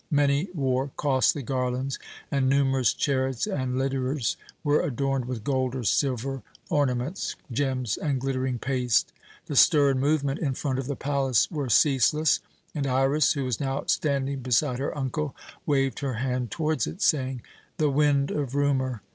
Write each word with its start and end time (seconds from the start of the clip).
Many 0.09 0.47
wore 0.55 0.89
costly 0.97 1.43
garlands, 1.43 1.99
and 2.31 2.49
numerous 2.49 2.91
chariots 2.91 3.45
and 3.45 3.77
litters 3.77 4.35
were 4.63 4.81
adorned 4.81 5.25
with 5.25 5.43
gold 5.43 5.75
or 5.75 5.83
silver 5.83 6.41
ornaments, 6.71 7.35
gems, 7.51 7.97
and 7.97 8.19
glittering 8.19 8.57
paste. 8.57 9.13
The 9.45 9.55
stir 9.55 9.91
and 9.91 9.99
movement 9.99 10.39
in 10.39 10.55
front 10.55 10.79
of 10.79 10.87
the 10.87 10.95
palace 10.95 11.51
were 11.51 11.69
ceaseless, 11.69 12.39
and 12.73 12.87
Iras, 12.87 13.33
who 13.33 13.45
was 13.45 13.59
now 13.59 13.83
standing 13.85 14.39
beside 14.39 14.79
her 14.79 14.97
uncle, 14.97 15.35
waved 15.67 15.99
her 15.99 16.15
hand 16.15 16.49
towards 16.49 16.87
it, 16.87 17.03
saying: 17.03 17.43
"The 17.77 17.91
wind 17.91 18.31
of 18.31 18.55
rumour! 18.55 19.03